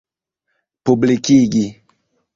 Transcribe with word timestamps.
publikigi 0.83 1.65